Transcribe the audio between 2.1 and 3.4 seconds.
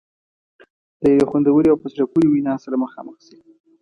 پورې وینا سره مخامخ شي.